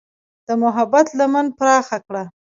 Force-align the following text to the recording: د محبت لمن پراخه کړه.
د 0.47 0.49
محبت 0.63 1.07
لمن 1.19 1.45
پراخه 1.57 1.97
کړه. 2.07 2.23